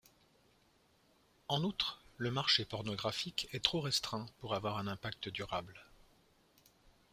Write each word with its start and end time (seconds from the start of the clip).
En 1.47 1.61
outre, 1.63 2.01
le 2.17 2.31
marché 2.31 2.65
pornographique 2.65 3.47
est 3.51 3.63
trop 3.63 3.81
restreint 3.81 4.25
pour 4.39 4.55
avoir 4.55 4.79
un 4.79 4.87
impact 4.87 5.29
durable. 5.29 5.79